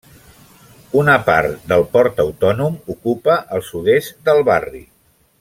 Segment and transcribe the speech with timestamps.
[1.01, 4.83] Una part del port autònom ocupa el sud-est del barri.